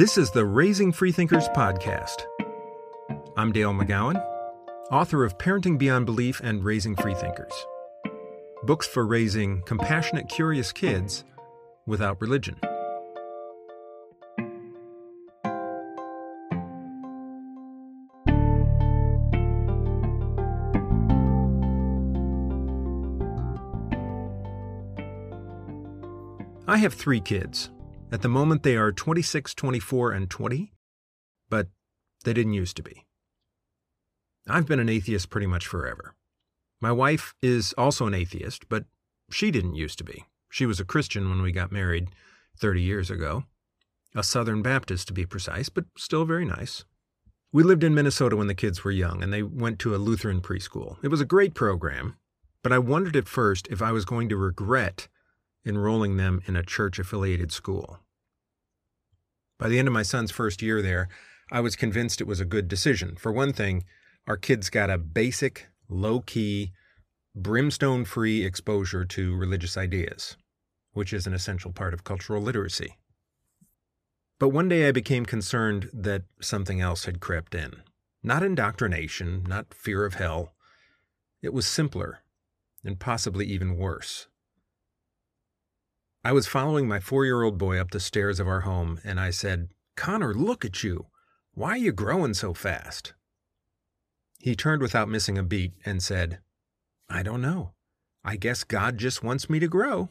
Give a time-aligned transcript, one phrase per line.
[0.00, 2.24] This is the Raising Freethinkers podcast.
[3.36, 4.18] I'm Dale McGowan,
[4.90, 7.52] author of Parenting Beyond Belief and Raising Freethinkers.
[8.62, 11.22] Books for raising compassionate, curious kids
[11.84, 12.56] without religion.
[26.66, 27.68] I have three kids.
[28.12, 30.72] At the moment, they are 26, 24, and 20,
[31.48, 31.68] but
[32.24, 33.06] they didn't used to be.
[34.48, 36.16] I've been an atheist pretty much forever.
[36.80, 38.84] My wife is also an atheist, but
[39.30, 40.24] she didn't used to be.
[40.50, 42.08] She was a Christian when we got married
[42.58, 43.44] 30 years ago.
[44.16, 46.84] A Southern Baptist, to be precise, but still very nice.
[47.52, 50.40] We lived in Minnesota when the kids were young, and they went to a Lutheran
[50.40, 50.96] preschool.
[51.04, 52.16] It was a great program,
[52.64, 55.06] but I wondered at first if I was going to regret
[55.64, 58.00] enrolling them in a church affiliated school.
[59.58, 61.08] By the end of my son's first year there,
[61.52, 63.16] I was convinced it was a good decision.
[63.16, 63.84] For one thing,
[64.26, 66.72] our kids got a basic, low key,
[67.34, 70.36] brimstone free exposure to religious ideas,
[70.92, 72.96] which is an essential part of cultural literacy.
[74.38, 77.82] But one day I became concerned that something else had crept in.
[78.22, 80.54] Not indoctrination, not fear of hell.
[81.42, 82.20] It was simpler,
[82.82, 84.28] and possibly even worse.
[86.22, 89.18] I was following my four year old boy up the stairs of our home, and
[89.18, 91.06] I said, Connor, look at you.
[91.54, 93.14] Why are you growing so fast?
[94.38, 96.40] He turned without missing a beat and said,
[97.08, 97.72] I don't know.
[98.22, 100.10] I guess God just wants me to grow.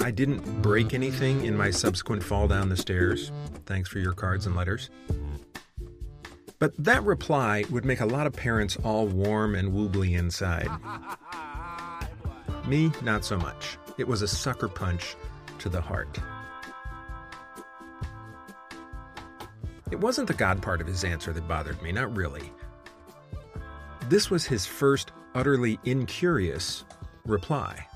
[0.00, 3.30] I didn't break anything in my subsequent fall down the stairs.
[3.66, 4.88] Thanks for your cards and letters.
[6.58, 10.68] But that reply would make a lot of parents all warm and woobly inside.
[12.66, 13.78] Me, not so much.
[13.96, 15.16] It was a sucker punch
[15.60, 16.18] to the heart.
[19.90, 22.52] It wasn't the God part of his answer that bothered me, not really.
[24.08, 26.84] This was his first utterly incurious
[27.24, 27.87] reply.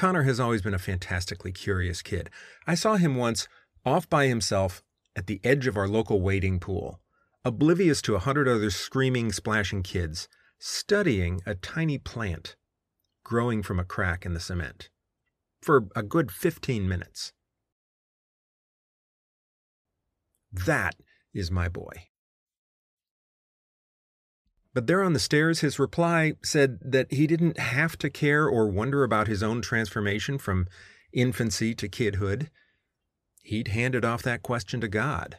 [0.00, 2.30] Connor has always been a fantastically curious kid.
[2.66, 3.46] I saw him once
[3.84, 4.82] off by himself
[5.14, 7.02] at the edge of our local wading pool,
[7.44, 10.26] oblivious to a hundred other screaming, splashing kids,
[10.58, 12.56] studying a tiny plant
[13.24, 14.88] growing from a crack in the cement
[15.60, 17.34] for a good 15 minutes.
[20.50, 20.94] That
[21.34, 22.06] is my boy.
[24.72, 28.68] But there on the stairs, his reply said that he didn't have to care or
[28.68, 30.68] wonder about his own transformation from
[31.12, 32.48] infancy to kidhood.
[33.42, 35.38] He'd handed off that question to God.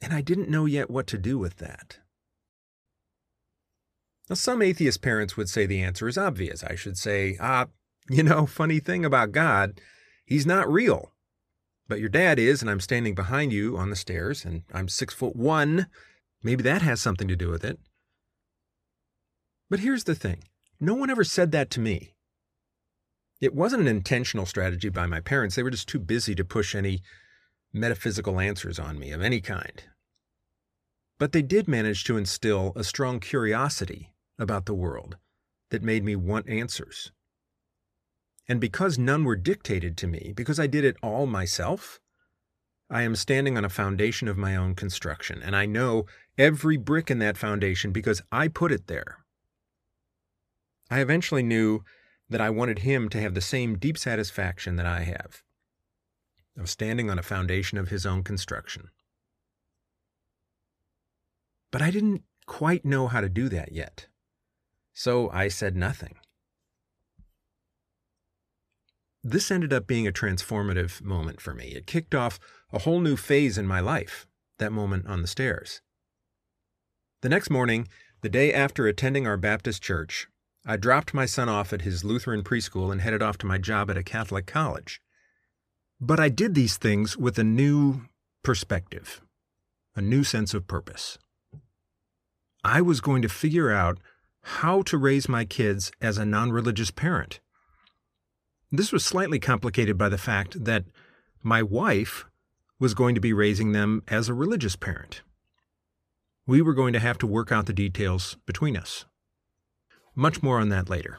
[0.00, 1.98] And I didn't know yet what to do with that.
[4.28, 6.62] Now, some atheist parents would say the answer is obvious.
[6.62, 7.66] I should say, ah,
[8.08, 9.80] you know, funny thing about God,
[10.24, 11.12] he's not real.
[11.88, 15.14] But your dad is, and I'm standing behind you on the stairs, and I'm six
[15.14, 15.86] foot one,
[16.42, 17.78] Maybe that has something to do with it.
[19.70, 20.44] But here's the thing
[20.80, 22.14] no one ever said that to me.
[23.40, 25.54] It wasn't an intentional strategy by my parents.
[25.54, 27.02] They were just too busy to push any
[27.72, 29.82] metaphysical answers on me of any kind.
[31.18, 35.16] But they did manage to instill a strong curiosity about the world
[35.70, 37.12] that made me want answers.
[38.48, 42.00] And because none were dictated to me, because I did it all myself,
[42.90, 46.06] I am standing on a foundation of my own construction, and I know
[46.38, 49.18] every brick in that foundation because I put it there.
[50.90, 51.84] I eventually knew
[52.30, 55.42] that I wanted him to have the same deep satisfaction that I have
[56.58, 58.88] of standing on a foundation of his own construction.
[61.70, 64.06] But I didn't quite know how to do that yet,
[64.92, 66.16] so I said nothing.
[69.30, 71.66] This ended up being a transformative moment for me.
[71.74, 72.40] It kicked off
[72.72, 74.26] a whole new phase in my life,
[74.58, 75.82] that moment on the stairs.
[77.20, 77.88] The next morning,
[78.22, 80.28] the day after attending our Baptist church,
[80.64, 83.90] I dropped my son off at his Lutheran preschool and headed off to my job
[83.90, 85.02] at a Catholic college.
[86.00, 88.06] But I did these things with a new
[88.42, 89.20] perspective,
[89.94, 91.18] a new sense of purpose.
[92.64, 93.98] I was going to figure out
[94.42, 97.40] how to raise my kids as a non religious parent.
[98.70, 100.84] This was slightly complicated by the fact that
[101.42, 102.26] my wife
[102.78, 105.22] was going to be raising them as a religious parent.
[106.46, 109.06] We were going to have to work out the details between us.
[110.14, 111.18] Much more on that later.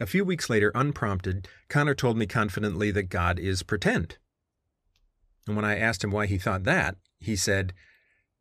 [0.00, 4.18] A few weeks later, unprompted, Connor told me confidently that God is pretend.
[5.46, 7.72] And when I asked him why he thought that, he said,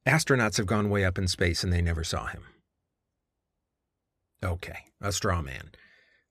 [0.06, 2.44] Astronauts have gone way up in space and they never saw him.
[4.44, 5.72] Okay, a straw man.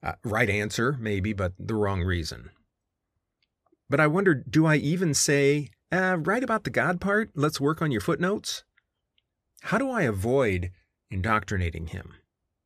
[0.03, 2.51] Uh, right answer, maybe, but the wrong reason.
[3.89, 7.81] But I wondered do I even say, uh, right about the God part, let's work
[7.81, 8.65] on your footnotes?
[9.65, 10.73] How do I avoid
[11.11, 12.15] indoctrinating him,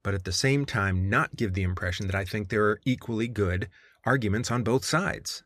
[0.03, 3.29] but at the same time not give the impression that I think there are equally
[3.29, 3.69] good
[4.05, 5.43] arguments on both sides?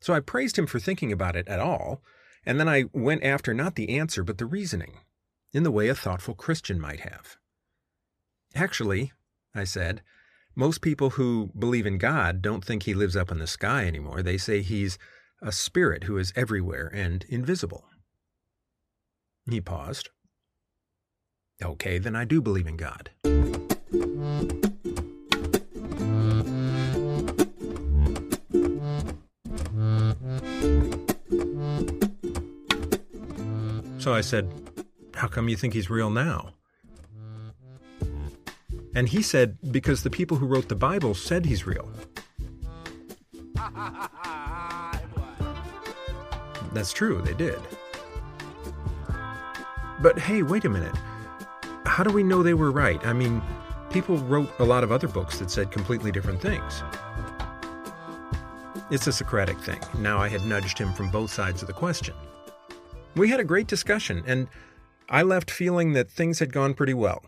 [0.00, 2.02] So I praised him for thinking about it at all,
[2.44, 4.98] and then I went after not the answer, but the reasoning,
[5.52, 7.36] in the way a thoughtful Christian might have.
[8.54, 9.12] Actually,
[9.54, 10.02] I said,
[10.54, 14.22] most people who believe in God don't think he lives up in the sky anymore.
[14.22, 14.98] They say he's
[15.40, 17.84] a spirit who is everywhere and invisible.
[19.48, 20.10] He paused.
[21.62, 23.10] Okay, then I do believe in God.
[33.98, 34.52] So I said,
[35.14, 36.54] How come you think he's real now?
[38.98, 41.88] And he said, Because the people who wrote the Bible said he's real.
[46.72, 47.60] That's true, they did.
[50.02, 50.96] But hey, wait a minute.
[51.86, 53.00] How do we know they were right?
[53.06, 53.40] I mean,
[53.90, 56.82] people wrote a lot of other books that said completely different things.
[58.90, 59.78] It's a Socratic thing.
[59.98, 62.16] Now I had nudged him from both sides of the question.
[63.14, 64.48] We had a great discussion, and
[65.08, 67.22] I left feeling that things had gone pretty well.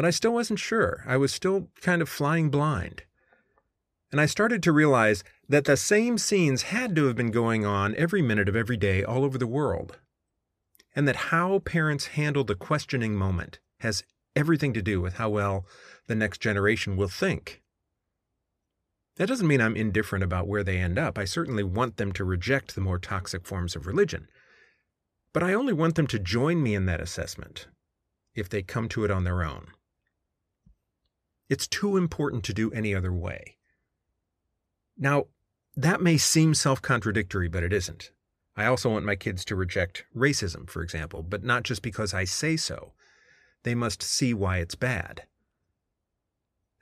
[0.00, 1.04] But I still wasn't sure.
[1.06, 3.02] I was still kind of flying blind.
[4.10, 7.94] And I started to realize that the same scenes had to have been going on
[7.96, 9.98] every minute of every day all over the world
[10.96, 14.02] and that how parents handle the questioning moment has
[14.34, 15.66] everything to do with how well
[16.06, 17.60] the next generation will think.
[19.16, 21.18] That doesn't mean I'm indifferent about where they end up.
[21.18, 24.28] I certainly want them to reject the more toxic forms of religion.
[25.34, 27.66] But I only want them to join me in that assessment
[28.34, 29.66] if they come to it on their own.
[31.50, 33.56] It's too important to do any other way.
[34.96, 35.26] Now,
[35.76, 38.12] that may seem self contradictory, but it isn't.
[38.56, 42.24] I also want my kids to reject racism, for example, but not just because I
[42.24, 42.92] say so.
[43.64, 45.24] They must see why it's bad.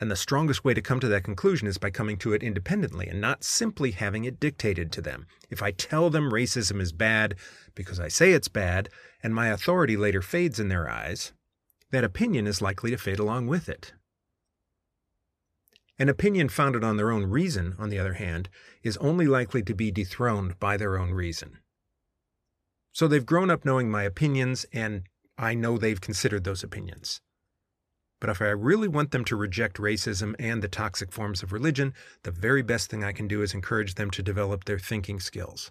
[0.01, 3.09] And the strongest way to come to that conclusion is by coming to it independently
[3.09, 5.27] and not simply having it dictated to them.
[5.49, 7.37] If I tell them racism is bad
[7.75, 8.91] because I say it's bad,
[9.23, 11.33] and my authority later fades in their eyes,
[11.91, 13.93] that opinion is likely to fade along with it.
[15.99, 18.49] An opinion founded on their own reason, on the other hand,
[18.83, 21.59] is only likely to be dethroned by their own reason.
[22.93, 25.03] So they've grown up knowing my opinions, and
[25.37, 27.21] I know they've considered those opinions.
[28.21, 31.95] But if I really want them to reject racism and the toxic forms of religion,
[32.23, 35.71] the very best thing I can do is encourage them to develop their thinking skills.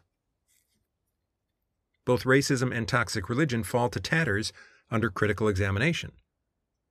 [2.06, 4.54] Both racism and toxic religion fall to tatters
[4.90, 6.14] under critical examination.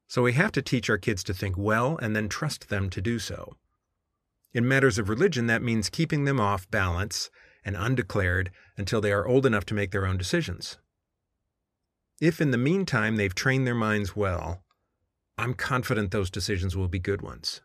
[0.08, 3.00] So we have to teach our kids to think well and then trust them to
[3.00, 3.56] do so.
[4.53, 7.31] In matters of religion, that means keeping them off balance
[7.64, 10.79] and undeclared until they are old enough to make their own decisions.
[12.20, 14.62] If in the meantime they've trained their minds well,
[15.37, 17.61] I'm confident those decisions will be good ones.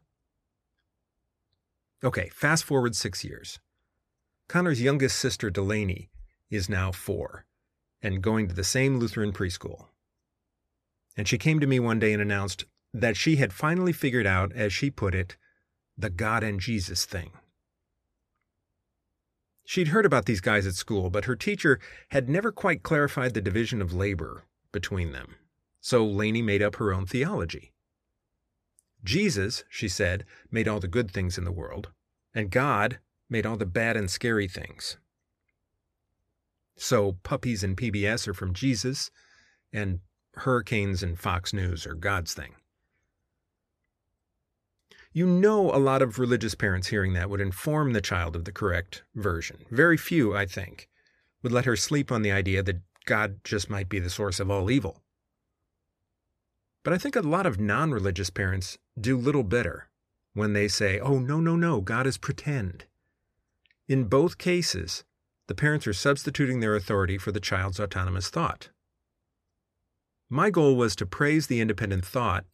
[2.04, 3.60] Okay, fast forward six years.
[4.50, 6.10] Connor's youngest sister, Delaney,
[6.50, 7.46] is now four
[8.02, 9.86] and going to the same Lutheran preschool.
[11.18, 14.52] And she came to me one day and announced that she had finally figured out,
[14.54, 15.38] as she put it,
[15.98, 17.32] the God and Jesus thing.
[19.66, 23.42] She'd heard about these guys at school, but her teacher had never quite clarified the
[23.42, 25.36] division of labor between them.
[25.80, 27.72] So Lainey made up her own theology.
[29.04, 31.90] Jesus, she said, made all the good things in the world,
[32.36, 33.00] and God
[33.30, 34.98] made all the bad and scary things.
[36.76, 39.10] So puppies and PBS are from Jesus,
[39.72, 40.02] and
[40.36, 42.56] hurricanes and Fox News are God's thing.
[45.14, 48.52] You know, a lot of religious parents hearing that would inform the child of the
[48.52, 49.66] correct version.
[49.70, 50.88] Very few, I think,
[51.44, 54.50] would let her sleep on the idea that God just might be the source of
[54.50, 55.02] all evil.
[56.84, 59.90] But I think a lot of non religious parents do little better
[60.34, 62.86] when they say, oh, no, no, no, God is pretend.
[63.88, 65.04] In both cases,
[65.48, 68.70] the parents are substituting their authority for the child's autonomous thought.
[70.34, 72.46] My goal was to praise the independent thought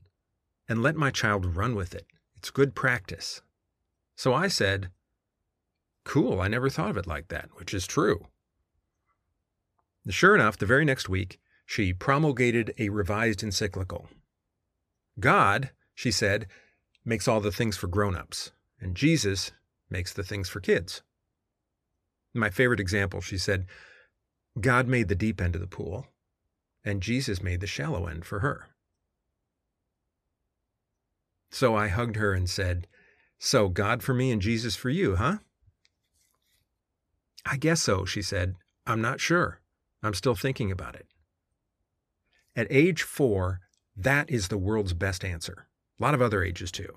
[0.68, 2.08] and let my child run with it.
[2.36, 3.44] It's good practice.
[4.16, 4.90] So I said,
[6.04, 8.26] Cool, I never thought of it like that, which is true.
[10.10, 14.10] Sure enough, the very next week, she promulgated a revised encyclical.
[15.20, 16.48] God, she said,
[17.06, 19.52] makes all the things for grown ups, and Jesus
[19.88, 21.04] makes the things for kids.
[22.34, 23.68] My favorite example, she said,
[24.60, 26.08] God made the deep end of the pool,
[26.84, 28.68] and Jesus made the shallow end for her.
[31.50, 32.88] So I hugged her and said,
[33.40, 35.38] So God for me and Jesus for you, huh?
[37.46, 38.56] I guess so, she said.
[38.86, 39.62] I'm not sure.
[40.04, 41.08] I'm still thinking about it.
[42.56, 43.62] At age four,
[43.96, 45.68] that is the world's best answer.
[46.00, 46.94] A lot of other ages, too.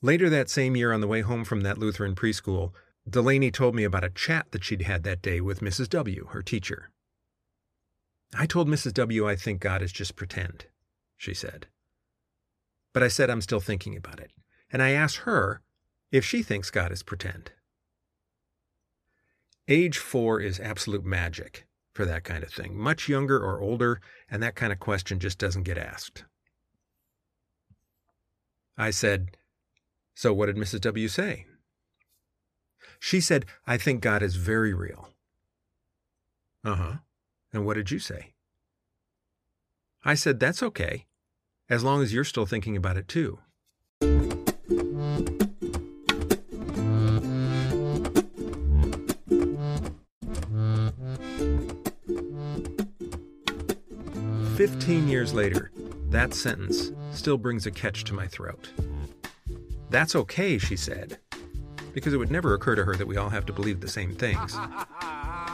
[0.00, 2.72] Later that same year, on the way home from that Lutheran preschool,
[3.08, 5.88] Delaney told me about a chat that she'd had that day with Mrs.
[5.90, 6.90] W., her teacher.
[8.34, 8.94] I told Mrs.
[8.94, 9.28] W.
[9.28, 10.66] I think God is just pretend,
[11.16, 11.66] she said.
[12.92, 14.32] But I said I'm still thinking about it.
[14.70, 15.60] And I asked her
[16.10, 17.52] if she thinks God is pretend.
[19.68, 22.76] Age four is absolute magic for that kind of thing.
[22.76, 26.24] Much younger or older, and that kind of question just doesn't get asked.
[28.76, 29.36] I said,
[30.14, 30.80] So what did Mrs.
[30.80, 31.46] W say?
[32.98, 35.08] She said, I think God is very real.
[36.64, 36.92] Uh huh.
[37.52, 38.32] And what did you say?
[40.04, 41.06] I said, That's okay,
[41.68, 43.38] as long as you're still thinking about it too.
[54.56, 55.72] Fifteen years later,
[56.10, 58.70] that sentence still brings a catch to my throat.
[59.90, 61.18] That's okay, she said,
[61.92, 64.14] because it would never occur to her that we all have to believe the same
[64.14, 64.56] things.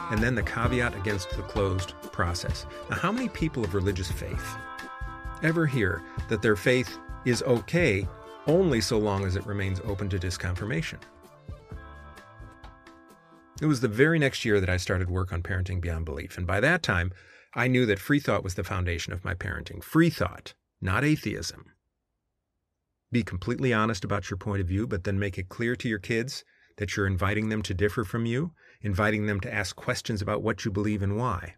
[0.09, 2.65] And then the caveat against the closed process.
[2.89, 4.55] Now, how many people of religious faith
[5.43, 8.07] ever hear that their faith is okay
[8.47, 10.99] only so long as it remains open to disconfirmation?
[13.61, 16.47] It was the very next year that I started work on parenting beyond belief, and
[16.47, 17.11] by that time,
[17.53, 19.83] I knew that free thought was the foundation of my parenting.
[19.83, 21.65] Free thought, not atheism.
[23.11, 25.99] Be completely honest about your point of view, but then make it clear to your
[25.99, 26.45] kids
[26.77, 28.51] that you're inviting them to differ from you,
[28.81, 31.55] inviting them to ask questions about what you believe and why,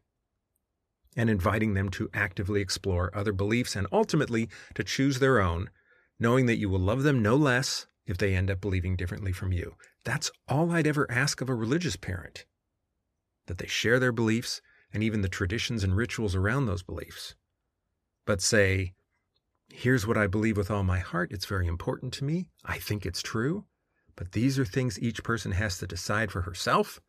[1.15, 5.69] and inviting them to actively explore other beliefs and ultimately to choose their own,
[6.19, 9.51] knowing that you will love them no less if they end up believing differently from
[9.51, 9.75] you.
[10.03, 12.45] That's all I'd ever ask of a religious parent
[13.47, 14.61] that they share their beliefs
[14.93, 17.35] and even the traditions and rituals around those beliefs.
[18.25, 18.93] But say,
[19.71, 21.31] here's what I believe with all my heart.
[21.31, 22.47] It's very important to me.
[22.63, 23.65] I think it's true.
[24.15, 26.99] But these are things each person has to decide for herself.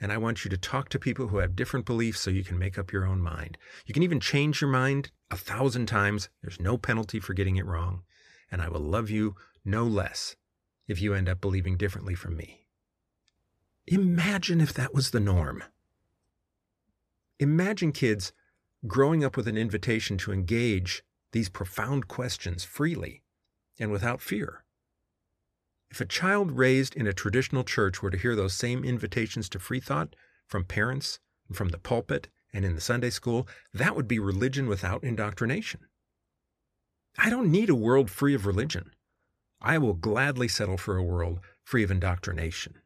[0.00, 2.58] And I want you to talk to people who have different beliefs so you can
[2.58, 3.58] make up your own mind.
[3.84, 6.28] You can even change your mind a thousand times.
[6.40, 8.02] There's no penalty for getting it wrong.
[8.50, 10.36] And I will love you no less
[10.86, 12.66] if you end up believing differently from me.
[13.86, 15.64] Imagine if that was the norm.
[17.40, 18.32] Imagine kids
[18.86, 21.02] growing up with an invitation to engage
[21.32, 23.22] these profound questions freely
[23.78, 24.64] and without fear.
[25.90, 29.58] If a child raised in a traditional church were to hear those same invitations to
[29.58, 30.14] free thought
[30.46, 31.18] from parents
[31.48, 35.80] and from the pulpit and in the Sunday school, that would be religion without indoctrination.
[37.16, 38.92] I don't need a world free of religion.
[39.60, 42.76] I will gladly settle for a world free of indoctrination.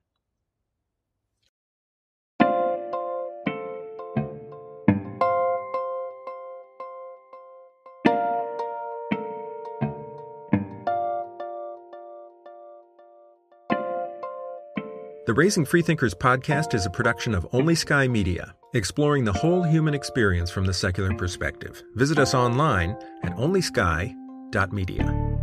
[15.25, 19.95] The Raising Freethinkers podcast is a production of Only Sky Media, exploring the whole human
[19.95, 21.81] experience from the secular perspective.
[21.95, 25.39] Visit us online at onlysky.media.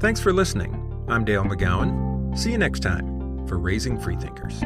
[0.00, 1.04] Thanks for listening.
[1.06, 2.38] I'm Dale McGowan.
[2.38, 4.64] See you next time for Raising Freethinkers.